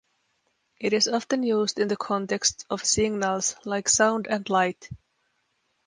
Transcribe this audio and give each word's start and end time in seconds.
It 0.79 0.93
is 0.93 1.07
often 1.07 1.43
used 1.43 1.77
in 1.79 1.87
the 1.87 1.95
context 1.95 2.65
of 2.71 2.83
signals, 2.83 3.55
like 3.65 3.87
sound 3.87 4.25
and 4.25 4.49
light. 4.49 4.89